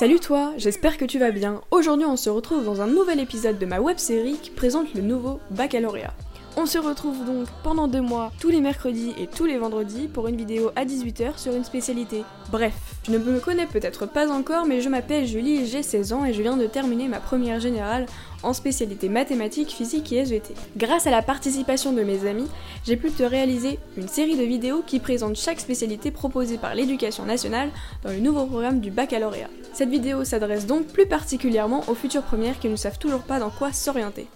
Salut 0.00 0.18
toi, 0.18 0.54
j'espère 0.56 0.96
que 0.96 1.04
tu 1.04 1.18
vas 1.18 1.30
bien. 1.30 1.60
Aujourd'hui 1.70 2.06
on 2.06 2.16
se 2.16 2.30
retrouve 2.30 2.64
dans 2.64 2.80
un 2.80 2.86
nouvel 2.86 3.20
épisode 3.20 3.58
de 3.58 3.66
ma 3.66 3.80
web 3.80 3.98
série 3.98 4.38
qui 4.40 4.48
présente 4.48 4.94
le 4.94 5.02
nouveau 5.02 5.40
baccalauréat. 5.50 6.14
On 6.62 6.66
se 6.66 6.76
retrouve 6.76 7.24
donc 7.24 7.48
pendant 7.62 7.88
deux 7.88 8.02
mois, 8.02 8.32
tous 8.38 8.50
les 8.50 8.60
mercredis 8.60 9.14
et 9.18 9.26
tous 9.26 9.46
les 9.46 9.56
vendredis, 9.56 10.08
pour 10.08 10.28
une 10.28 10.36
vidéo 10.36 10.72
à 10.76 10.84
18h 10.84 11.38
sur 11.38 11.54
une 11.54 11.64
spécialité. 11.64 12.22
Bref, 12.52 12.74
je 13.06 13.12
ne 13.12 13.18
me 13.18 13.40
connais 13.40 13.64
peut-être 13.64 14.04
pas 14.04 14.30
encore, 14.30 14.66
mais 14.66 14.82
je 14.82 14.90
m'appelle 14.90 15.26
Julie, 15.26 15.66
j'ai 15.66 15.82
16 15.82 16.12
ans 16.12 16.26
et 16.26 16.34
je 16.34 16.42
viens 16.42 16.58
de 16.58 16.66
terminer 16.66 17.08
ma 17.08 17.18
première 17.18 17.60
générale 17.60 18.04
en 18.42 18.52
spécialité 18.52 19.08
mathématiques, 19.08 19.70
physique 19.70 20.12
et 20.12 20.16
SVT. 20.16 20.52
Grâce 20.76 21.06
à 21.06 21.10
la 21.10 21.22
participation 21.22 21.94
de 21.94 22.02
mes 22.02 22.28
amis, 22.28 22.48
j'ai 22.84 22.98
pu 22.98 23.10
te 23.10 23.22
réaliser 23.22 23.78
une 23.96 24.08
série 24.08 24.36
de 24.36 24.44
vidéos 24.44 24.82
qui 24.86 25.00
présentent 25.00 25.36
chaque 25.36 25.60
spécialité 25.60 26.10
proposée 26.10 26.58
par 26.58 26.74
l'éducation 26.74 27.24
nationale 27.24 27.70
dans 28.04 28.10
le 28.10 28.20
nouveau 28.20 28.44
programme 28.44 28.80
du 28.80 28.90
baccalauréat. 28.90 29.48
Cette 29.72 29.88
vidéo 29.88 30.24
s'adresse 30.24 30.66
donc 30.66 30.88
plus 30.88 31.06
particulièrement 31.06 31.84
aux 31.88 31.94
futures 31.94 32.22
premières 32.22 32.58
qui 32.58 32.68
ne 32.68 32.76
savent 32.76 32.98
toujours 32.98 33.22
pas 33.22 33.40
dans 33.40 33.50
quoi 33.50 33.72
s'orienter. 33.72 34.28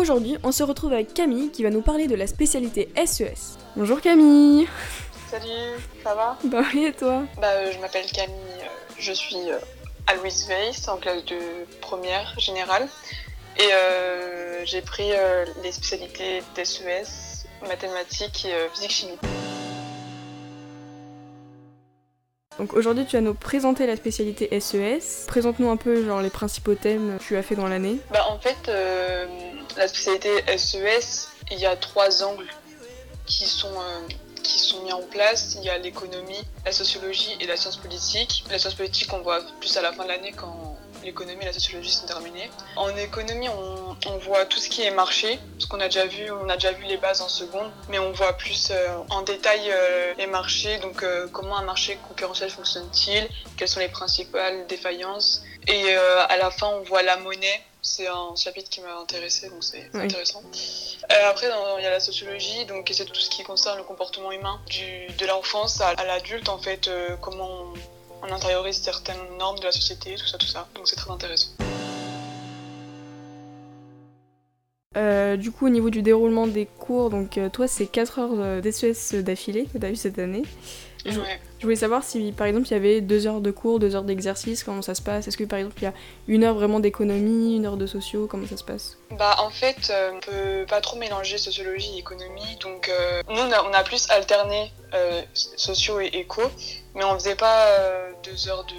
Aujourd'hui, 0.00 0.38
on 0.42 0.50
se 0.50 0.62
retrouve 0.62 0.94
avec 0.94 1.12
Camille 1.12 1.50
qui 1.50 1.62
va 1.62 1.68
nous 1.68 1.82
parler 1.82 2.06
de 2.06 2.14
la 2.14 2.26
spécialité 2.26 2.88
SES. 3.04 3.58
Bonjour 3.76 4.00
Camille 4.00 4.66
Salut, 5.30 5.78
ça 6.02 6.14
va? 6.14 6.38
Bah 6.44 6.62
oui 6.72 6.86
et 6.86 6.92
toi? 6.94 7.24
Bah 7.38 7.48
euh, 7.48 7.70
je 7.70 7.78
m'appelle 7.80 8.06
Camille, 8.06 8.34
euh, 8.62 8.94
je 8.98 9.12
suis 9.12 9.50
euh, 9.50 9.58
à 10.06 10.14
Louise 10.14 10.46
Weiss 10.48 10.88
en 10.88 10.96
classe 10.96 11.22
de 11.26 11.36
première 11.82 12.34
générale 12.38 12.88
et 13.58 13.68
euh, 13.74 14.64
j'ai 14.64 14.80
pris 14.80 15.12
euh, 15.12 15.44
les 15.62 15.70
spécialités 15.70 16.42
d'SES, 16.56 17.44
mathématiques 17.68 18.46
et 18.46 18.54
euh, 18.54 18.68
physique-chimie. 18.72 19.18
Donc 22.60 22.74
aujourd'hui 22.74 23.06
tu 23.06 23.16
vas 23.16 23.22
nous 23.22 23.32
présenter 23.32 23.86
la 23.86 23.96
spécialité 23.96 24.60
SES. 24.60 25.24
Présente-nous 25.26 25.70
un 25.70 25.78
peu 25.78 26.04
genre 26.04 26.20
les 26.20 26.28
principaux 26.28 26.74
thèmes 26.74 27.16
que 27.16 27.22
tu 27.24 27.36
as 27.38 27.42
fait 27.42 27.54
dans 27.54 27.66
l'année. 27.66 27.96
Bah 28.12 28.26
en 28.28 28.38
fait, 28.38 28.68
euh, 28.68 29.24
la 29.78 29.88
spécialité 29.88 30.28
SES, 30.58 31.28
il 31.50 31.58
y 31.58 31.64
a 31.64 31.74
trois 31.76 32.22
angles 32.22 32.50
qui 33.24 33.46
sont, 33.46 33.72
euh, 33.72 34.08
qui 34.42 34.58
sont 34.58 34.82
mis 34.82 34.92
en 34.92 35.00
place. 35.00 35.56
Il 35.58 35.64
y 35.64 35.70
a 35.70 35.78
l'économie, 35.78 36.42
la 36.66 36.72
sociologie 36.72 37.34
et 37.40 37.46
la 37.46 37.56
science 37.56 37.78
politique. 37.78 38.44
La 38.50 38.58
science 38.58 38.74
politique, 38.74 39.10
on 39.14 39.22
voit 39.22 39.40
plus 39.58 39.74
à 39.78 39.80
la 39.80 39.94
fin 39.94 40.02
de 40.02 40.08
l'année 40.08 40.32
quand 40.36 40.69
l'économie 41.04 41.42
et 41.42 41.46
la 41.46 41.52
sociologie 41.52 41.90
sont 41.90 42.06
terminées. 42.06 42.50
En 42.76 42.94
économie, 42.96 43.48
on, 43.48 43.96
on 44.06 44.18
voit 44.18 44.44
tout 44.46 44.58
ce 44.58 44.68
qui 44.68 44.82
est 44.82 44.90
marché, 44.90 45.38
ce 45.58 45.66
qu'on 45.66 45.80
a 45.80 45.86
déjà 45.86 46.06
vu, 46.06 46.30
on 46.30 46.48
a 46.48 46.54
déjà 46.54 46.72
vu 46.72 46.84
les 46.84 46.96
bases 46.96 47.20
en 47.20 47.28
seconde, 47.28 47.70
mais 47.88 47.98
on 47.98 48.12
voit 48.12 48.34
plus 48.36 48.70
euh, 48.70 48.98
en 49.10 49.22
détail 49.22 49.60
euh, 49.70 50.14
les 50.18 50.26
marchés, 50.26 50.78
donc 50.78 51.02
euh, 51.02 51.26
comment 51.32 51.56
un 51.56 51.62
marché 51.64 51.98
concurrentiel 52.08 52.50
fonctionne-t-il, 52.50 53.28
quelles 53.56 53.68
sont 53.68 53.80
les 53.80 53.88
principales 53.88 54.66
défaillances. 54.66 55.42
Et 55.68 55.94
à 55.94 56.36
la 56.38 56.50
fin, 56.50 56.68
on 56.68 56.82
voit 56.82 57.02
la 57.02 57.16
monnaie. 57.18 57.62
C'est 57.82 58.06
un 58.08 58.34
chapitre 58.36 58.68
qui 58.70 58.80
m'a 58.80 58.94
intéressé, 58.96 59.48
donc 59.48 59.62
c'est 59.62 59.90
Oui. 59.94 60.02
intéressant. 60.04 60.42
Euh, 61.12 61.30
après, 61.30 61.48
il 61.78 61.82
y 61.82 61.86
a 61.86 61.90
la 61.90 62.00
sociologie, 62.00 62.64
donc 62.66 62.90
c'est 62.92 63.04
tout 63.04 63.14
ce 63.14 63.30
qui 63.30 63.42
concerne 63.42 63.78
le 63.78 63.84
comportement 63.84 64.32
humain, 64.32 64.60
du, 64.68 65.06
de 65.06 65.26
l'enfance 65.26 65.80
à, 65.80 65.88
à 65.88 66.04
l'adulte, 66.04 66.48
en 66.48 66.58
fait, 66.58 66.88
euh, 66.88 67.16
comment 67.20 67.48
on, 67.48 67.74
on 68.22 68.32
intériorise 68.32 68.76
certaines 68.82 69.16
normes 69.38 69.58
de 69.58 69.64
la 69.64 69.72
société, 69.72 70.14
tout 70.16 70.26
ça, 70.26 70.38
tout 70.38 70.46
ça. 70.46 70.68
Donc 70.74 70.88
c'est 70.88 70.96
très 70.96 71.10
intéressant. 71.10 71.50
Euh, 74.96 75.36
du 75.36 75.52
coup 75.52 75.66
au 75.66 75.70
niveau 75.70 75.88
du 75.88 76.02
déroulement 76.02 76.48
des 76.48 76.66
cours, 76.66 77.10
donc 77.10 77.38
euh, 77.38 77.48
toi 77.48 77.68
c'est 77.68 77.86
4 77.86 78.18
heures 78.18 78.60
d'SES 78.60 79.22
d'affilée 79.22 79.66
que 79.72 79.78
tu 79.78 79.86
as 79.86 79.90
eu 79.90 79.96
cette 79.96 80.18
année. 80.18 80.42
Je- 81.06 81.18
Ouais. 81.18 81.40
Je 81.60 81.64
voulais 81.64 81.76
savoir 81.76 82.02
si 82.02 82.32
par 82.32 82.46
exemple 82.48 82.66
il 82.68 82.72
y 82.72 82.74
avait 82.74 83.00
2 83.00 83.26
heures 83.28 83.40
de 83.40 83.50
cours, 83.52 83.78
2 83.78 83.94
heures 83.94 84.02
d'exercice, 84.02 84.64
comment 84.64 84.82
ça 84.82 84.94
se 84.96 85.00
passe? 85.02 85.28
Est-ce 85.28 85.36
que 85.36 85.44
par 85.44 85.58
exemple 85.60 85.76
il 85.78 85.84
y 85.84 85.86
a 85.86 85.94
une 86.26 86.42
heure 86.42 86.54
vraiment 86.56 86.80
d'économie, 86.80 87.54
une 87.56 87.66
heure 87.66 87.76
de 87.76 87.86
sociaux, 87.86 88.26
comment 88.28 88.46
ça 88.48 88.56
se 88.56 88.64
passe? 88.64 88.96
Bah 89.12 89.36
en 89.38 89.50
fait, 89.50 89.90
euh, 89.90 90.10
on 90.14 90.20
peut 90.20 90.66
pas 90.68 90.80
trop 90.80 90.98
mélanger 90.98 91.38
sociologie 91.38 91.94
et 91.94 91.98
économie, 92.00 92.56
donc 92.60 92.88
euh, 92.88 93.22
nous 93.28 93.36
on 93.36 93.52
a, 93.52 93.62
on 93.62 93.72
a 93.72 93.84
plus 93.84 94.10
alterné 94.10 94.72
euh, 94.94 95.22
sociaux 95.34 96.00
et 96.00 96.06
éco, 96.06 96.42
mais 96.94 97.04
on 97.04 97.14
faisait 97.14 97.36
pas 97.36 97.66
euh, 97.66 98.12
deux 98.22 98.48
heures 98.48 98.64
de 98.64 98.74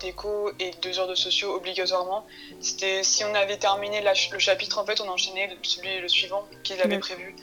d'éco 0.00 0.50
et 0.58 0.72
deux 0.82 0.98
heures 0.98 1.08
de 1.08 1.14
sociaux 1.14 1.54
obligatoirement. 1.54 2.26
C'était 2.60 3.04
si 3.04 3.24
on 3.24 3.34
avait 3.34 3.56
terminé 3.56 4.00
la 4.00 4.12
le 4.32 4.38
chapitre 4.38 4.78
en 4.78 4.84
fait, 4.84 5.00
on 5.00 5.08
enchaînait 5.08 5.56
celui 5.62 6.00
le 6.00 6.08
suivant 6.08 6.44
qu'ils 6.64 6.80
avaient 6.80 6.98
prévu. 6.98 7.36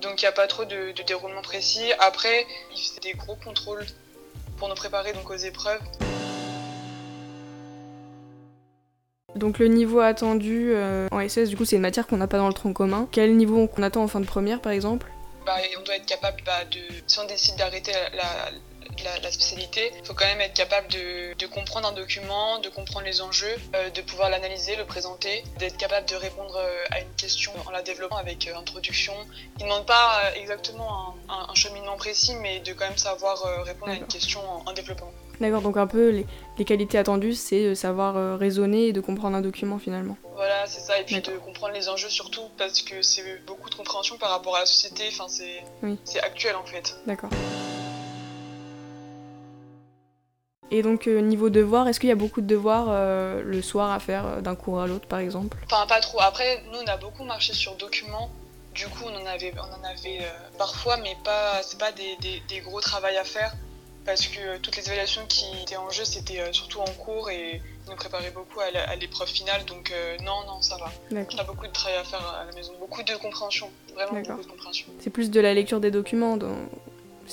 Donc 0.00 0.22
il 0.22 0.24
n'y 0.24 0.28
a 0.28 0.32
pas 0.32 0.46
trop 0.46 0.64
de, 0.64 0.92
de 0.92 1.02
déroulement 1.02 1.42
précis. 1.42 1.92
Après, 1.98 2.46
ils 2.74 2.80
faisaient 2.80 3.00
des 3.00 3.12
gros 3.12 3.36
contrôles 3.36 3.84
pour 4.56 4.68
nous 4.68 4.74
préparer 4.74 5.12
donc 5.12 5.30
aux 5.30 5.36
épreuves. 5.36 5.80
Donc 9.36 9.58
le 9.58 9.68
niveau 9.68 10.00
attendu 10.00 10.72
euh, 10.72 11.08
en 11.12 11.26
SES, 11.28 11.46
du 11.46 11.56
coup 11.56 11.64
c'est 11.64 11.76
une 11.76 11.82
matière 11.82 12.06
qu'on 12.06 12.16
n'a 12.16 12.26
pas 12.26 12.38
dans 12.38 12.48
le 12.48 12.54
tronc 12.54 12.72
commun. 12.72 13.08
Quel 13.12 13.36
niveau 13.36 13.66
qu'on 13.68 13.82
attend 13.82 14.02
en 14.02 14.08
fin 14.08 14.20
de 14.20 14.26
première 14.26 14.60
par 14.60 14.72
exemple? 14.72 15.10
Bah, 15.56 15.62
on 15.78 15.82
doit 15.82 15.96
être 15.96 16.06
capable 16.06 16.42
bah, 16.44 16.64
de. 16.64 16.80
Si 17.06 17.18
on 17.18 17.24
décide 17.24 17.56
d'arrêter 17.56 17.92
la, 17.92 18.08
la- 18.10 18.50
la- 19.04 19.18
la 19.20 19.32
spécialité, 19.32 19.92
il 19.98 20.04
faut 20.06 20.14
quand 20.14 20.26
même 20.26 20.40
être 20.42 20.54
capable 20.54 20.88
de, 20.88 21.34
de 21.34 21.46
comprendre 21.46 21.88
un 21.88 21.92
document, 21.92 22.58
de 22.58 22.68
comprendre 22.68 23.06
les 23.06 23.20
enjeux, 23.20 23.56
euh, 23.74 23.88
de 23.90 24.02
pouvoir 24.02 24.28
l'analyser, 24.30 24.76
le 24.76 24.84
présenter, 24.84 25.42
d'être 25.58 25.76
capable 25.78 26.06
de 26.08 26.16
répondre 26.16 26.56
euh, 26.56 26.84
à 26.90 27.00
une 27.00 27.14
question 27.14 27.52
en 27.66 27.70
la 27.70 27.82
développant 27.82 28.16
avec 28.16 28.46
euh, 28.46 28.56
introduction. 28.56 29.14
Il 29.58 29.64
ne 29.64 29.70
demande 29.70 29.86
pas 29.86 30.32
exactement 30.36 31.14
un, 31.28 31.34
un- 31.34 31.46
un 31.50 31.54
cheminement 31.54 31.96
précis, 31.96 32.34
mais 32.36 32.60
de 32.60 32.72
quand 32.74 32.86
même 32.88 32.98
savoir 32.98 33.42
répondre 33.64 33.90
à 33.92 33.94
une 33.94 34.06
question 34.06 34.40
en, 34.48 34.64
en 34.68 34.72
développant. 34.72 35.10
D'accord, 35.40 35.62
donc 35.62 35.76
un 35.78 35.86
peu 35.86 36.10
les, 36.10 36.26
les 36.58 36.64
qualités 36.66 36.98
attendues 36.98 37.34
c'est 37.34 37.70
de 37.70 37.74
savoir 37.74 38.16
euh, 38.18 38.36
raisonner 38.36 38.88
et 38.88 38.92
de 38.92 39.00
comprendre 39.00 39.36
un 39.36 39.40
document 39.40 39.78
finalement. 39.78 40.18
Voilà, 40.34 40.66
c'est 40.66 40.80
ça. 40.80 40.98
Et 41.00 41.04
puis 41.04 41.20
de 41.20 41.32
comprendre 41.38 41.72
les 41.74 41.88
enjeux 41.88 42.08
surtout, 42.10 42.42
parce 42.58 42.82
que 42.82 43.00
c'est 43.00 43.42
beaucoup 43.46 43.70
de 43.70 43.74
compréhension 43.74 44.18
par 44.18 44.30
rapport 44.30 44.56
à 44.56 44.60
la 44.60 44.66
société. 44.66 45.04
Enfin, 45.08 45.26
c'est 45.28 45.62
Oui. 45.82 45.96
actuel 46.22 46.56
en 46.56 46.64
fait. 46.64 46.94
D'accord. 47.06 47.30
Et 50.70 50.82
donc 50.82 51.06
euh, 51.08 51.20
niveau 51.20 51.50
devoir, 51.50 51.88
est-ce 51.88 51.98
qu'il 51.98 52.10
y 52.10 52.12
a 52.12 52.16
beaucoup 52.16 52.40
de 52.42 52.46
devoirs 52.46 52.86
euh, 52.90 53.42
le 53.42 53.60
soir 53.62 53.90
à 53.90 53.98
faire 53.98 54.26
euh, 54.26 54.40
d'un 54.40 54.54
cours 54.54 54.80
à 54.80 54.86
l'autre 54.86 55.08
par 55.08 55.18
exemple? 55.18 55.56
Enfin, 55.64 55.86
pas 55.86 56.00
trop. 56.00 56.20
Après, 56.20 56.62
nous, 56.70 56.78
on 56.78 56.86
a 56.86 56.96
beaucoup 56.96 57.24
marché 57.24 57.54
sur 57.54 57.74
documents. 57.76 58.30
Du 58.74 58.86
coup, 58.86 59.04
on 59.06 59.20
en 59.20 59.26
avait, 59.26 59.52
on 59.56 59.80
en 59.80 59.84
avait 59.88 60.20
parfois, 60.58 60.96
mais 60.98 61.16
pas, 61.24 61.60
c'est 61.62 61.78
pas 61.78 61.90
des, 61.90 62.16
des, 62.20 62.40
des 62.48 62.60
gros 62.60 62.80
travaux 62.80 63.06
à 63.06 63.24
faire. 63.24 63.52
Parce 64.04 64.26
que 64.26 64.40
euh, 64.40 64.58
toutes 64.62 64.76
les 64.76 64.86
évaluations 64.86 65.26
qui 65.26 65.44
étaient 65.62 65.76
en 65.76 65.90
jeu, 65.90 66.04
c'était 66.04 66.40
euh, 66.40 66.52
surtout 66.52 66.80
en 66.80 66.90
cours 66.92 67.30
et 67.30 67.60
nous 67.88 67.94
préparaient 67.96 68.30
beaucoup 68.30 68.60
à 68.60 68.96
l'épreuve 68.96 69.28
finale. 69.28 69.64
Donc, 69.66 69.90
euh, 69.90 70.16
non, 70.22 70.44
non, 70.46 70.62
ça 70.62 70.76
va. 70.78 70.90
On 71.12 71.38
a 71.38 71.44
beaucoup 71.44 71.66
de 71.66 71.72
travail 71.72 71.98
à 71.98 72.04
faire 72.04 72.26
à 72.26 72.44
la 72.44 72.52
maison. 72.52 72.72
Beaucoup 72.80 73.02
de 73.02 73.14
compréhension. 73.16 73.70
Vraiment 73.94 74.20
beaucoup 74.20 74.42
de 74.42 74.48
compréhension. 74.48 74.86
C'est 75.00 75.10
plus 75.10 75.30
de 75.30 75.40
la 75.40 75.52
lecture 75.54 75.80
des 75.80 75.90
documents 75.90 76.36
dans... 76.36 76.56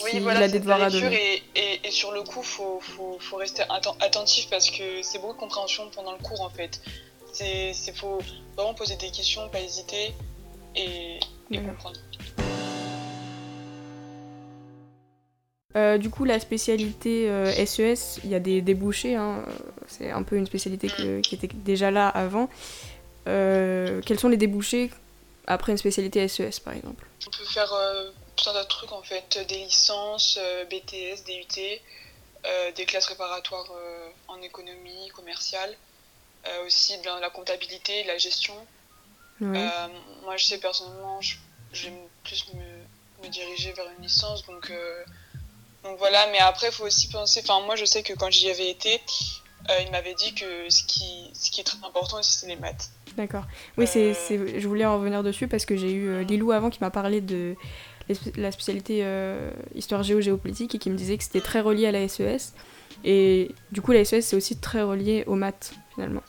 Oui, 0.03 0.11
s'il 0.11 0.21
voilà, 0.21 0.41
a 0.41 0.49
c'est 0.49 0.59
de 0.59 0.69
la 0.69 0.89
lecture 0.89 1.11
et, 1.11 1.41
et, 1.55 1.87
et 1.87 1.89
sur 1.89 2.11
le 2.11 2.21
coup, 2.21 2.43
faut, 2.43 2.79
faut, 2.81 3.17
faut 3.19 3.37
rester 3.37 3.63
atten- 3.63 3.95
attentif 3.99 4.47
parce 4.47 4.69
que 4.69 5.01
c'est 5.01 5.17
beaucoup 5.17 5.33
de 5.33 5.39
compréhension 5.39 5.89
pendant 5.89 6.11
le 6.11 6.19
cours 6.19 6.41
en 6.41 6.51
fait. 6.51 6.81
C'est, 7.33 7.73
faut 7.95 8.19
vraiment 8.55 8.75
poser 8.75 8.95
des 8.97 9.09
questions, 9.09 9.49
pas 9.49 9.59
hésiter 9.59 10.13
et, 10.75 11.19
comprendre. 11.49 11.99
Euh, 15.77 15.97
du 15.99 16.09
coup, 16.09 16.25
la 16.25 16.39
spécialité 16.39 17.29
euh, 17.29 17.51
SES, 17.65 18.19
il 18.23 18.31
y 18.31 18.35
a 18.35 18.39
des 18.39 18.61
débouchés. 18.61 19.15
hein, 19.15 19.43
C'est 19.87 20.09
un 20.11 20.23
peu 20.23 20.35
une 20.35 20.47
spécialité 20.47 20.89
que- 20.89 21.21
qui 21.21 21.35
était 21.35 21.47
déjà 21.53 21.91
là 21.91 22.07
avant. 22.09 22.49
Euh, 23.27 24.01
quels 24.05 24.19
sont 24.19 24.29
les 24.29 24.37
débouchés 24.37 24.89
après 25.45 25.71
une 25.71 25.77
spécialité 25.77 26.27
SES, 26.27 26.59
par 26.59 26.73
exemple? 26.73 27.05
On 27.27 27.29
peut 27.29 27.45
faire 27.45 27.71
tout 28.35 28.49
un 28.49 28.53
tas 28.53 28.63
de 28.63 28.67
trucs 28.67 28.91
en 28.91 29.03
fait, 29.03 29.45
des 29.47 29.57
licences, 29.65 30.39
BTS, 30.71 31.23
DUT, 31.25 31.81
des 32.75 32.85
classes 32.85 33.05
préparatoires 33.05 33.71
euh, 33.75 34.09
en 34.29 34.41
économie 34.41 35.09
commerciale, 35.13 35.75
aussi 36.65 36.97
de 36.99 37.05
la, 37.21 37.29
comptabilité, 37.29 38.03
de 38.03 38.07
la 38.07 38.17
gestion. 38.17 38.55
Moi, 39.41 40.37
je 40.37 40.43
sais 40.45 40.57
personnellement, 40.57 41.19
je, 41.21 41.35
m- 41.87 41.93
plus 42.23 42.45
me, 42.53 43.23
me 43.25 43.29
diriger 43.29 43.73
vers 43.73 43.85
une 43.97 44.03
licence, 44.03 44.45
donc, 44.45 44.71
donc 45.83 45.97
voilà. 45.97 46.27
Mais 46.31 46.39
après, 46.39 46.67
il 46.67 46.73
faut 46.73 46.85
aussi 46.85 47.09
penser. 47.09 47.41
Enfin, 47.43 47.61
moi, 47.65 47.75
je 47.75 47.85
sais 47.85 48.03
que 48.03 48.13
quand 48.13 48.29
j'y 48.31 48.49
avais 48.49 48.69
été, 48.69 49.01
euh, 49.69 49.79
il 49.85 49.91
m'avait 49.91 50.13
dit 50.15 50.33
que 50.33 50.69
ce 50.69 50.83
qui, 50.83 51.29
ce 51.33 51.51
qui 51.51 51.61
est 51.61 51.63
très 51.63 51.77
important 51.85 52.19
aussi, 52.19 52.33
c'est 52.39 52.47
les 52.47 52.55
maths. 52.55 52.89
D'accord. 53.15 53.45
Oui, 53.77 53.87
c'est, 53.87 54.11
Euh, 54.11 54.13
c'est- 54.13 54.59
je 54.59 54.67
voulais 54.67 54.85
en 54.85 54.97
revenir 54.97 55.23
dessus 55.23 55.47
parce 55.47 55.65
que 55.65 55.75
j'ai 55.75 55.91
eu 55.91 56.07
euh, 56.09 56.23
Lilou 56.23 56.51
avant 56.51 56.69
qui 56.69 56.79
m'a 56.81 56.91
parlé 56.91 57.19
de 57.21 57.55
la 58.37 58.51
spécialité 58.51 58.99
euh, 59.03 59.51
histoire 59.75 60.03
géo-géopolitique 60.03 60.73
et 60.75 60.79
qui 60.79 60.89
me 60.89 60.95
disait 60.95 61.17
que 61.17 61.23
c'était 61.23 61.41
très 61.41 61.59
relié 61.61 61.87
à 61.87 61.91
la 61.91 62.07
SES. 62.07 62.53
Et 63.03 63.51
du 63.71 63.81
coup, 63.81 63.91
la 63.91 64.05
SES, 64.05 64.21
c'est 64.21 64.35
aussi 64.35 64.57
très 64.57 64.81
relié 64.81 65.23
aux 65.27 65.35
maths, 65.35 65.73
finalement. 65.93 66.21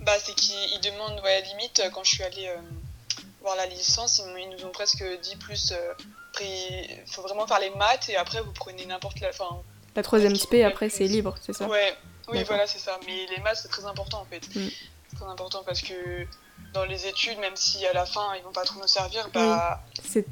Bah, 0.00 0.12
c'est 0.22 0.34
qu'ils 0.34 0.54
ils 0.74 0.80
demandent, 0.80 1.20
ouais, 1.22 1.42
limite, 1.42 1.82
quand 1.94 2.04
je 2.04 2.10
suis 2.14 2.22
allée 2.24 2.48
euh, 2.48 2.56
voir 3.40 3.56
la 3.56 3.66
licence, 3.66 4.20
ils 4.38 4.48
nous 4.50 4.64
ont 4.66 4.72
presque 4.72 5.02
dit 5.22 5.36
plus 5.36 5.72
euh, 6.40 7.04
il 7.06 7.12
faut 7.12 7.22
vraiment 7.22 7.46
faire 7.46 7.60
les 7.60 7.70
maths 7.70 8.08
et 8.08 8.16
après 8.16 8.40
vous 8.40 8.52
prenez 8.52 8.86
n'importe 8.86 9.20
la. 9.20 9.32
Fin, 9.32 9.62
la 9.94 10.02
troisième 10.02 10.36
spé, 10.36 10.64
après, 10.64 10.88
c'est 10.88 11.04
libre, 11.04 11.34
c'est 11.40 11.52
ça 11.52 11.66
Ouais, 11.66 11.94
oui, 12.28 12.42
voilà, 12.44 12.66
c'est 12.66 12.78
ça. 12.78 12.98
Mais 13.06 13.26
les 13.34 13.42
maths, 13.42 13.58
c'est 13.62 13.68
très 13.68 13.84
important 13.84 14.20
en 14.20 14.24
fait. 14.24 14.46
Mm. 14.54 14.68
C'est 15.08 15.16
très 15.16 15.26
important 15.26 15.62
parce 15.64 15.82
que 15.82 16.26
dans 16.72 16.84
les 16.84 17.06
études, 17.06 17.38
même 17.38 17.56
si 17.56 17.86
à 17.86 17.92
la 17.92 18.06
fin 18.06 18.34
ils 18.36 18.42
vont 18.42 18.52
pas 18.52 18.64
trop 18.64 18.80
nous 18.80 18.86
servir, 18.86 19.28
bah. 19.32 19.82
C'est 20.04 20.26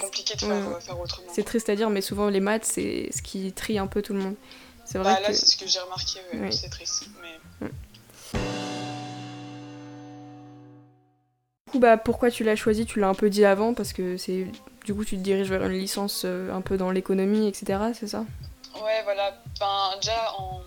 compliqué 0.00 0.34
de 0.34 0.40
faire, 0.40 1.00
autrement. 1.00 1.28
C'est 1.32 1.44
triste 1.44 1.68
à 1.68 1.76
dire, 1.76 1.90
mais 1.90 2.00
souvent 2.00 2.28
les 2.28 2.40
maths, 2.40 2.64
c'est 2.64 3.08
ce 3.12 3.22
qui 3.22 3.52
trie 3.52 3.78
un 3.78 3.86
peu 3.86 4.02
tout 4.02 4.14
le 4.14 4.18
monde. 4.18 4.34
C'est 4.84 4.98
vrai. 4.98 5.14
Bah, 5.14 5.20
là, 5.20 5.32
c'est 5.32 5.46
ce 5.46 5.56
que 5.56 5.66
j'ai 5.66 5.78
remarqué, 5.78 6.20
c'est 6.50 6.70
triste. 6.70 7.06
Mais... 7.22 7.68
Du 11.66 11.72
coup, 11.72 11.78
bah, 11.78 11.96
pourquoi 11.96 12.30
tu 12.30 12.42
l'as 12.44 12.56
choisi? 12.56 12.86
Tu 12.86 13.00
l'as 13.00 13.08
un 13.08 13.14
peu 13.14 13.30
dit 13.30 13.44
avant, 13.44 13.74
parce 13.74 13.92
que 13.92 14.16
c'est 14.16 14.46
du 14.86 14.94
coup, 14.94 15.04
tu 15.04 15.16
te 15.16 15.20
diriges 15.20 15.50
vers 15.50 15.66
une 15.66 15.78
licence 15.78 16.22
euh, 16.24 16.54
un 16.54 16.60
peu 16.60 16.78
dans 16.78 16.92
l'économie, 16.92 17.48
etc., 17.48 17.80
c'est 17.92 18.06
ça? 18.06 18.24
Ouais, 18.76 19.02
voilà. 19.02 19.36
Ben, 19.58 19.90
déjà, 20.00 20.32
en, 20.38 20.62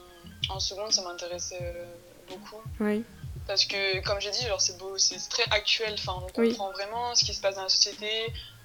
en 0.49 0.59
seconde, 0.59 0.91
ça 0.91 1.01
m'intéressait 1.03 1.57
euh, 1.61 1.85
beaucoup. 2.27 2.61
Oui. 2.81 3.03
Parce 3.47 3.63
que, 3.63 4.01
comme 4.01 4.19
j'ai 4.19 4.31
dit, 4.31 4.45
c'est 4.59 4.77
beau, 4.77 4.97
c'est 4.97 5.17
très 5.29 5.43
actuel. 5.51 5.95
Enfin, 5.97 6.21
on 6.21 6.31
comprend 6.31 6.71
vraiment 6.71 7.15
ce 7.15 7.23
qui 7.23 7.33
se 7.33 7.39
passe 7.39 7.55
dans 7.55 7.63
la 7.63 7.69
société, 7.69 8.09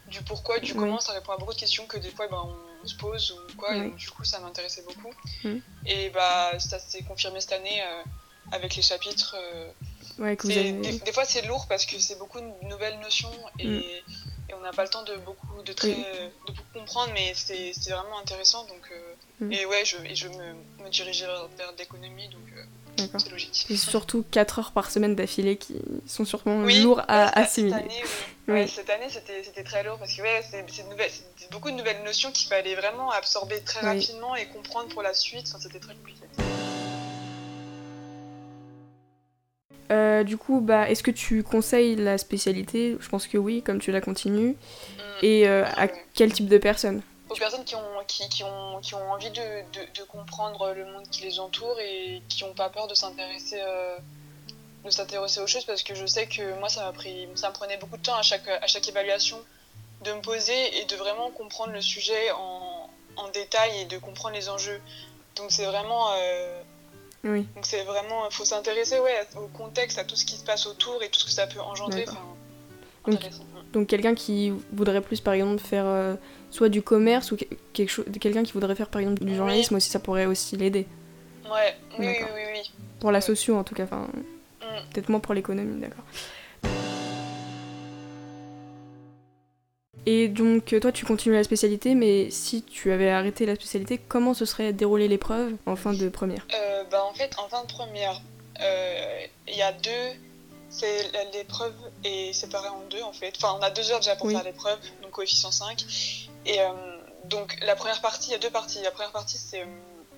du 0.08 0.20
pourquoi, 0.22 0.58
du 0.58 0.74
comment. 0.74 0.98
Ça 0.98 1.12
répond 1.12 1.32
à 1.32 1.36
beaucoup 1.36 1.54
de 1.54 1.58
questions 1.58 1.86
que 1.86 1.98
des 1.98 2.10
fois, 2.10 2.26
ben, 2.26 2.44
on 2.82 2.86
se 2.86 2.96
pose 2.96 3.30
ou 3.30 3.56
quoi. 3.56 3.76
Et 3.76 3.90
du 3.90 4.10
coup, 4.10 4.24
ça 4.24 4.40
m'intéressait 4.40 4.82
beaucoup. 4.82 5.14
Et 5.86 6.10
bah, 6.10 6.58
ça 6.58 6.80
s'est 6.80 7.02
confirmé 7.02 7.40
cette 7.40 7.52
année 7.52 7.80
euh, 7.80 8.02
avec 8.50 8.74
les 8.74 8.82
chapitres. 8.82 9.36
Ouais, 10.18 10.36
que 10.36 10.48
vous 10.48 10.58
avez... 10.58 10.72
des, 10.72 11.12
fois, 11.12 11.24
c'est 11.24 11.46
lourd 11.46 11.66
parce 11.68 11.86
que 11.86 11.98
c'est 12.00 12.18
beaucoup 12.18 12.40
de 12.40 12.68
nouvelles 12.68 12.98
notions 12.98 13.30
et. 13.60 13.68
Mm 13.68 14.33
n'a 14.64 14.72
pas 14.72 14.82
le 14.82 14.88
temps 14.88 15.02
de 15.02 15.16
beaucoup 15.16 15.62
de 15.62 15.72
très 15.72 15.90
de 15.92 16.52
beaucoup 16.52 16.62
comprendre 16.72 17.12
mais 17.14 17.32
c'est 17.34 17.72
vraiment 17.90 18.18
intéressant 18.18 18.64
donc 18.64 18.90
euh, 18.90 19.46
mm. 19.46 19.52
et 19.52 19.66
ouais 19.66 19.84
je, 19.84 19.96
et 20.04 20.14
je 20.14 20.28
me, 20.28 20.84
me 20.84 20.88
dirigeais 20.90 21.26
vers, 21.56 21.72
l'économie 21.78 22.28
donc 22.28 22.42
euh, 22.56 23.18
c'est 23.18 23.30
logique. 23.30 23.66
Et 23.70 23.76
surtout 23.76 24.24
4 24.30 24.58
heures 24.58 24.72
par 24.72 24.90
semaine 24.90 25.16
d'affilée 25.16 25.56
qui 25.56 25.74
sont 26.06 26.24
sûrement 26.24 26.64
lourds 26.64 27.02
à 27.08 27.38
assimiler 27.38 27.72
cette 28.46 28.50
année, 28.50 28.62
oui. 28.62 28.68
cette 28.68 28.90
année 28.90 29.08
c'était 29.08 29.64
très 29.64 29.82
lourd 29.82 29.98
parce 29.98 30.14
que 30.14 30.22
ouais, 30.22 30.42
c'est 30.50 31.50
beaucoup 31.50 31.70
de 31.70 31.76
nouvelles 31.76 32.02
notions 32.04 32.30
qu'il 32.32 32.48
fallait 32.48 32.74
vraiment 32.74 33.10
absorber 33.10 33.60
très 33.62 33.80
rapidement 33.80 34.34
et 34.36 34.46
comprendre 34.46 34.88
pour 34.90 35.02
la 35.02 35.14
suite 35.14 35.46
c'était 35.46 35.80
très 35.80 35.94
compliqué 35.94 36.20
Euh, 40.14 40.24
du 40.24 40.36
coup, 40.36 40.60
bah, 40.60 40.88
est-ce 40.88 41.02
que 41.02 41.10
tu 41.10 41.42
conseilles 41.42 41.96
la 41.96 42.18
spécialité? 42.18 42.96
Je 43.00 43.08
pense 43.08 43.26
que 43.26 43.38
oui, 43.38 43.62
comme 43.62 43.80
tu 43.80 43.90
la 43.92 44.00
continues. 44.00 44.52
Mm. 44.52 45.00
Et 45.22 45.48
euh, 45.48 45.64
à 45.76 45.88
quel 45.88 46.32
type 46.32 46.48
de 46.48 46.58
personnes? 46.58 47.02
Aux 47.30 47.34
personnes 47.34 47.64
qui 47.64 47.74
ont, 47.74 48.04
qui, 48.06 48.28
qui 48.28 48.44
ont, 48.44 48.80
qui 48.80 48.94
ont 48.94 49.12
envie 49.12 49.30
de, 49.30 49.62
de, 49.72 50.02
comprendre 50.04 50.72
le 50.72 50.84
monde 50.84 51.04
qui 51.10 51.22
les 51.22 51.40
entoure 51.40 51.78
et 51.80 52.22
qui 52.28 52.44
n'ont 52.44 52.52
pas 52.52 52.68
peur 52.68 52.86
de 52.86 52.94
s'intéresser 52.94 53.58
euh, 53.60 53.96
de 54.84 54.90
s'intéresser 54.90 55.40
aux 55.40 55.46
choses 55.46 55.64
parce 55.64 55.82
que 55.82 55.94
je 55.94 56.04
sais 56.04 56.26
que 56.26 56.56
moi 56.60 56.68
ça 56.68 56.84
m'a 56.84 56.92
pris 56.92 57.26
ça 57.34 57.48
me 57.48 57.54
prenait 57.54 57.78
beaucoup 57.78 57.96
de 57.96 58.02
temps 58.02 58.14
à 58.16 58.22
chaque, 58.22 58.46
à 58.46 58.66
chaque 58.66 58.86
évaluation 58.86 59.38
de 60.04 60.12
me 60.12 60.20
poser 60.20 60.78
et 60.78 60.84
de 60.84 60.94
vraiment 60.96 61.30
comprendre 61.30 61.72
le 61.72 61.80
sujet 61.80 62.30
en, 62.32 62.90
en 63.16 63.28
détail 63.30 63.80
et 63.80 63.84
de 63.86 63.96
comprendre 63.96 64.36
les 64.36 64.50
enjeux. 64.50 64.80
Donc 65.34 65.50
c'est 65.50 65.64
vraiment 65.64 66.12
oui. 67.24 67.46
Donc 67.54 67.64
c'est 67.64 67.82
vraiment, 67.84 68.28
il 68.28 68.34
faut 68.34 68.44
s'intéresser 68.44 68.98
ouais, 68.98 69.26
au 69.36 69.48
contexte, 69.48 69.98
à 69.98 70.04
tout 70.04 70.16
ce 70.16 70.24
qui 70.24 70.36
se 70.36 70.44
passe 70.44 70.66
autour 70.66 71.02
et 71.02 71.08
tout 71.08 71.20
ce 71.20 71.24
que 71.24 71.30
ça 71.30 71.46
peut 71.46 71.60
engendrer. 71.60 72.04
Donc, 73.06 73.20
donc 73.72 73.86
quelqu'un 73.86 74.14
qui 74.14 74.52
voudrait 74.72 75.02
plus 75.02 75.20
par 75.20 75.34
exemple 75.34 75.60
faire 75.60 75.84
euh, 75.86 76.14
soit 76.50 76.70
du 76.70 76.80
commerce 76.80 77.32
ou 77.32 77.36
quelque 77.72 77.90
chose, 77.90 78.06
quelqu'un 78.18 78.42
qui 78.42 78.52
voudrait 78.52 78.74
faire 78.74 78.88
par 78.88 79.00
exemple 79.00 79.24
du 79.24 79.34
journalisme 79.34 79.74
aussi, 79.74 79.90
ça 79.90 79.98
pourrait 79.98 80.26
aussi 80.26 80.56
l'aider. 80.56 80.86
Ouais, 81.44 81.76
oui, 81.98 82.06
oui, 82.06 82.16
oui, 82.34 82.42
oui, 82.54 82.72
Pour 83.00 83.12
la 83.12 83.20
socio 83.20 83.56
en 83.56 83.64
tout 83.64 83.74
cas, 83.74 83.84
enfin, 83.84 84.08
mm. 84.62 84.92
peut-être 84.92 85.08
moins 85.10 85.20
pour 85.20 85.34
l'économie, 85.34 85.80
d'accord. 85.80 86.04
Et 90.06 90.28
donc, 90.28 90.78
toi, 90.80 90.92
tu 90.92 91.06
continues 91.06 91.34
la 91.34 91.44
spécialité, 91.44 91.94
mais 91.94 92.30
si 92.30 92.62
tu 92.62 92.92
avais 92.92 93.10
arrêté 93.10 93.46
la 93.46 93.54
spécialité, 93.54 93.98
comment 93.98 94.34
se 94.34 94.44
serait 94.44 94.72
déroulée 94.72 95.08
l'épreuve 95.08 95.54
en 95.66 95.76
fin 95.76 95.92
de 95.92 96.08
première? 96.08 96.46
Euh, 96.54 96.84
bah, 96.90 97.04
En 97.04 97.14
fait, 97.14 97.34
en 97.38 97.48
fin 97.48 97.62
de 97.62 97.72
première, 97.72 98.20
euh, 98.60 99.26
il 99.48 99.56
y 99.56 99.62
a 99.62 99.72
deux. 99.72 99.90
L'épreuve 101.32 101.74
est 102.02 102.32
séparée 102.32 102.68
en 102.68 102.82
deux, 102.90 103.02
en 103.02 103.12
fait. 103.12 103.32
Enfin, 103.36 103.56
on 103.58 103.62
a 103.62 103.70
deux 103.70 103.90
heures 103.92 104.00
déjà 104.00 104.16
pour 104.16 104.30
faire 104.30 104.42
l'épreuve, 104.42 104.78
donc 105.02 105.12
coefficient 105.12 105.52
5. 105.52 105.84
Et 106.46 106.60
euh, 106.60 106.68
donc, 107.24 107.56
la 107.62 107.76
première 107.76 108.00
partie, 108.00 108.30
il 108.30 108.32
y 108.32 108.34
a 108.34 108.38
deux 108.38 108.50
parties. 108.50 108.82
La 108.82 108.90
première 108.90 109.12
partie, 109.12 109.38
c'est 109.38 109.64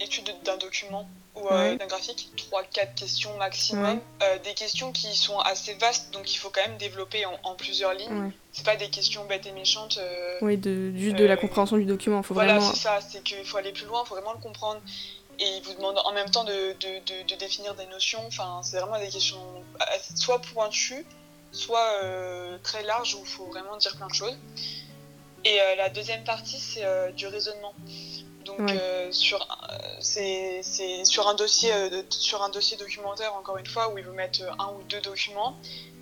étude 0.00 0.34
d'un 0.44 0.56
document 0.56 1.08
ou 1.36 1.48
euh, 1.50 1.76
d'un 1.76 1.86
graphique, 1.86 2.30
3-4 2.50 2.94
questions 2.94 3.36
maximum. 3.36 4.00
Euh, 4.22 4.38
des 4.44 4.54
questions 4.54 4.92
qui 4.92 5.14
sont 5.16 5.38
assez 5.40 5.74
vastes, 5.74 6.12
donc 6.12 6.32
il 6.32 6.36
faut 6.36 6.50
quand 6.50 6.66
même 6.66 6.78
développer 6.78 7.24
en, 7.26 7.54
plusieurs 7.54 7.94
lignes. 7.94 8.32
C'est 8.52 8.64
pas 8.64 8.76
des 8.76 8.88
questions 8.88 9.24
bêtes 9.26 9.46
et 9.46 9.52
méchantes. 9.52 9.98
Euh, 10.00 10.38
oui, 10.40 10.56
de, 10.56 10.92
juste 10.96 11.16
de 11.16 11.24
la 11.24 11.36
compréhension 11.36 11.76
du 11.76 11.84
document. 11.84 12.22
Faut 12.22 12.34
voilà, 12.34 12.60
c'est 12.60 12.76
ça, 12.76 13.00
c'est 13.06 13.22
qu'il 13.22 13.44
faut 13.44 13.58
aller 13.58 13.72
plus 13.72 13.86
loin, 13.86 14.02
il 14.04 14.08
faut 14.08 14.14
vraiment 14.14 14.32
le 14.32 14.40
comprendre. 14.40 14.80
Et 15.38 15.44
il 15.58 15.62
vous 15.62 15.74
demande 15.74 15.98
en 15.98 16.12
même 16.12 16.30
temps 16.30 16.44
de, 16.44 16.72
de, 16.80 17.28
de, 17.28 17.36
définir 17.36 17.74
des 17.74 17.84
notions. 17.86 18.24
Enfin, 18.26 18.60
c'est 18.62 18.78
vraiment 18.78 18.98
des 18.98 19.08
questions 19.08 19.36
soit 20.14 20.40
pointues, 20.40 21.04
soit 21.52 22.00
très 22.62 22.82
larges 22.84 23.14
où 23.14 23.20
il 23.20 23.28
faut 23.28 23.44
vraiment 23.46 23.76
dire 23.76 23.94
plein 23.96 24.06
de 24.06 24.14
choses. 24.14 24.38
Et 25.44 25.58
la 25.76 25.90
deuxième 25.90 26.24
partie, 26.24 26.58
c'est 26.58 26.86
du 27.12 27.26
raisonnement. 27.26 27.74
Donc 28.58 28.70
euh, 28.70 29.08
sur 29.10 29.40
euh, 29.42 29.76
c'est 30.00 30.62
sur 31.04 31.28
un 31.28 31.34
dossier 31.34 31.72
euh, 31.72 32.02
sur 32.10 32.42
un 32.42 32.48
dossier 32.48 32.76
documentaire 32.76 33.34
encore 33.34 33.58
une 33.58 33.66
fois 33.66 33.92
où 33.92 33.98
ils 33.98 34.04
vous 34.04 34.12
mettent 34.12 34.42
un 34.58 34.68
ou 34.68 34.82
deux 34.88 35.00
documents 35.00 35.58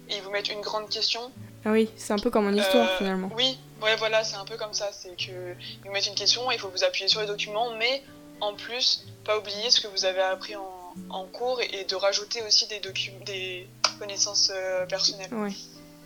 et 0.09 0.17
ils 0.17 0.23
vous 0.23 0.31
mettent 0.31 0.51
une 0.51 0.61
grande 0.61 0.89
question. 0.89 1.33
Ah 1.65 1.73
oui, 1.73 1.89
c'est 1.97 2.13
un 2.13 2.19
peu 2.19 2.31
comme 2.31 2.47
en 2.47 2.53
histoire 2.53 2.89
finalement. 2.99 3.31
Oui, 3.37 3.59
ouais 3.83 3.97
voilà, 3.97 4.23
c'est 4.23 4.37
un 4.37 4.45
peu 4.45 4.57
comme 4.57 4.75
ça, 4.75 4.91
c'est 4.93 5.17
que 5.17 5.55
ils 5.55 5.87
vous 5.87 5.93
mettent 5.93 6.07
une 6.07 6.15
question 6.15 6.51
il 6.51 6.59
faut 6.59 6.69
vous 6.69 6.85
appuyer 6.85 7.09
sur 7.09 7.21
les 7.21 7.27
documents 7.27 7.75
mais 7.79 8.03
en 8.41 8.55
plus 8.55 9.07
pas 9.25 9.39
oublier 9.39 9.71
ce 9.71 9.81
que 9.81 9.89
vous 9.89 10.05
avez 10.05 10.21
appris 10.21 10.57
en, 10.57 10.95
en 11.11 11.25
cours 11.25 11.61
et, 11.61 11.85
de 11.85 11.95
rajouter 11.97 12.43
aussi 12.43 12.67
des 12.67 12.81
des 13.25 13.69
connaissances 13.99 14.53
personnelles. 14.89 15.31
Oui. 15.33 15.57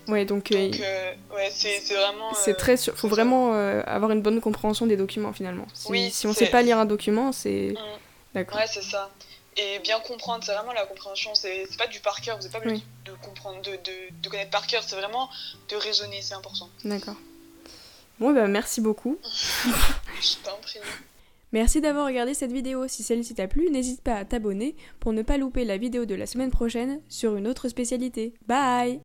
Ouais, 0.08 0.24
donc, 0.24 0.52
euh, 0.52 0.70
euh, 0.80 1.12
ouais, 1.34 1.50
c'est 1.52 1.78
vraiment. 1.94 2.32
C'est 2.34 2.54
très 2.54 2.74
Il 2.74 2.92
faut 2.92 3.08
vraiment 3.08 3.54
euh, 3.54 3.82
avoir 3.86 4.10
une 4.10 4.22
bonne 4.22 4.40
compréhension 4.40 4.86
des 4.86 4.96
documents 4.96 5.32
finalement. 5.32 5.66
Si, 5.74 5.90
oui, 5.90 6.10
si 6.10 6.26
on 6.26 6.32
sait 6.32 6.46
pas 6.46 6.62
lire 6.62 6.78
un 6.78 6.86
document, 6.86 7.32
c'est. 7.32 7.74
Mm. 7.74 7.78
D'accord. 8.34 8.58
Ouais, 8.58 8.66
c'est 8.66 8.82
ça. 8.82 9.10
Et 9.56 9.80
bien 9.80 9.98
comprendre, 10.00 10.44
c'est 10.44 10.54
vraiment 10.54 10.72
la 10.72 10.86
compréhension. 10.86 11.34
C'est 11.34 11.66
pas 11.76 11.86
du 11.88 12.00
par 12.00 12.20
cœur, 12.20 12.36
vous 12.36 12.42
n'avez 12.44 12.52
pas 12.52 12.60
besoin 12.60 12.80
de 13.04 13.12
comprendre, 13.22 13.60
de, 13.62 13.72
de, 13.72 14.22
de 14.22 14.28
connaître 14.28 14.50
par 14.50 14.66
cœur, 14.66 14.82
c'est 14.86 14.96
vraiment 14.96 15.28
de 15.68 15.76
raisonner, 15.76 16.22
c'est 16.22 16.34
important. 16.34 16.68
D'accord. 16.84 17.16
Bon, 18.20 18.32
bah 18.32 18.46
merci 18.46 18.80
beaucoup. 18.80 19.18
Je 19.24 20.36
t'en 20.44 20.56
prie. 20.62 20.78
Merci 21.52 21.80
d'avoir 21.80 22.06
regardé 22.06 22.34
cette 22.34 22.52
vidéo. 22.52 22.88
Si 22.88 23.02
celle-ci 23.02 23.34
t'a 23.34 23.48
plu, 23.48 23.70
n'hésite 23.70 24.02
pas 24.02 24.14
à 24.14 24.24
t'abonner 24.24 24.76
pour 25.00 25.12
ne 25.12 25.22
pas 25.22 25.38
louper 25.38 25.64
la 25.64 25.78
vidéo 25.78 26.04
de 26.04 26.14
la 26.14 26.26
semaine 26.26 26.50
prochaine 26.50 27.00
sur 27.08 27.36
une 27.36 27.48
autre 27.48 27.68
spécialité. 27.68 28.34
Bye 28.46 28.96